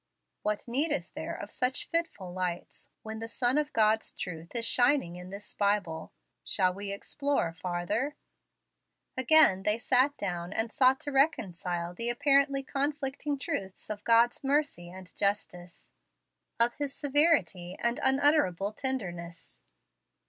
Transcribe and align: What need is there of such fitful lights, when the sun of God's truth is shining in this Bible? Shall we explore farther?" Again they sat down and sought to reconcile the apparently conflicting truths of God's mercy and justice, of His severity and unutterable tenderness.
What 0.41 0.67
need 0.67 0.91
is 0.91 1.11
there 1.11 1.35
of 1.35 1.51
such 1.51 1.87
fitful 1.87 2.33
lights, 2.33 2.89
when 3.03 3.19
the 3.19 3.27
sun 3.27 3.59
of 3.59 3.71
God's 3.71 4.13
truth 4.13 4.55
is 4.55 4.65
shining 4.65 5.15
in 5.15 5.29
this 5.29 5.53
Bible? 5.53 6.11
Shall 6.43 6.73
we 6.73 6.91
explore 6.91 7.53
farther?" 7.53 8.15
Again 9.15 9.61
they 9.61 9.77
sat 9.77 10.17
down 10.17 10.53
and 10.53 10.71
sought 10.71 10.99
to 11.01 11.11
reconcile 11.11 11.93
the 11.93 12.09
apparently 12.09 12.63
conflicting 12.63 13.37
truths 13.37 13.91
of 13.91 14.03
God's 14.03 14.43
mercy 14.43 14.89
and 14.89 15.15
justice, 15.15 15.91
of 16.59 16.73
His 16.79 16.95
severity 16.95 17.75
and 17.77 17.99
unutterable 18.01 18.71
tenderness. 18.73 19.61